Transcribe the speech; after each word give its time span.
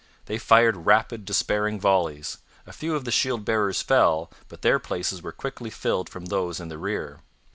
They 0.25 0.39
fired 0.39 0.87
rapid, 0.87 1.25
despairing 1.25 1.79
volleys; 1.79 2.39
a 2.65 2.73
few 2.73 2.95
of 2.95 3.05
the 3.05 3.11
shield 3.11 3.45
bearers 3.45 3.83
fell, 3.83 4.31
but 4.47 4.63
their 4.63 4.79
places 4.79 5.21
were 5.21 5.31
quickly 5.31 5.69
filled 5.69 6.09
from 6.09 6.25
those 6.25 6.59
in 6.59 6.69
the 6.69 6.79
rear. 6.79 7.19